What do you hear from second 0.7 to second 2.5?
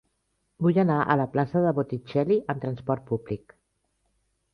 anar a la plaça de Botticelli